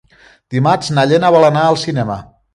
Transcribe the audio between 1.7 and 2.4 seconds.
cinema.